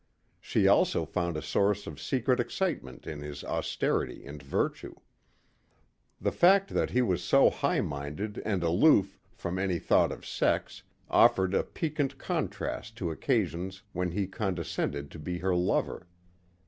[0.39, 4.95] She also found a source of secret excitement in his austerity and virtue.
[6.19, 10.81] The fact that he was so high minded and aloof from any thought of sex
[11.07, 16.07] offered a piquant contrast to occasions when he condescended to be her lover.